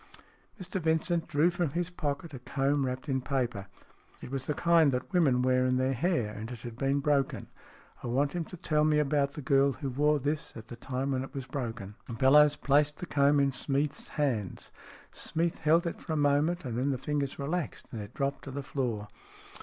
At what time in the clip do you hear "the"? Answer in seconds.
4.55-4.59, 9.33-9.43, 10.69-10.75, 12.97-13.05, 16.89-16.97, 18.49-18.63